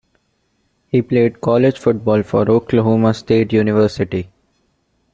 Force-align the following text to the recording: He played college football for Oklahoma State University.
He 0.87 1.03
played 1.03 1.41
college 1.41 1.77
football 1.77 2.23
for 2.23 2.49
Oklahoma 2.49 3.13
State 3.13 3.53
University. 3.53 4.31